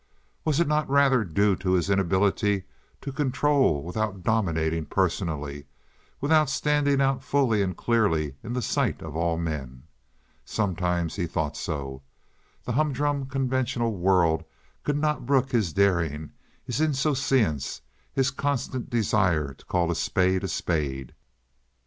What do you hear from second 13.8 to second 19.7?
world could not brook his daring, his insouciance, his constant desire to